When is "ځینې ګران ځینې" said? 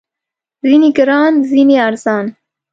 0.67-1.75